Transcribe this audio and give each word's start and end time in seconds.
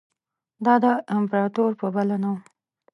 دا 0.65 0.73
د 0.83 0.85
امپراطور 1.15 1.71
په 1.79 1.87
بلنه 1.95 2.27
وو. 2.31 2.39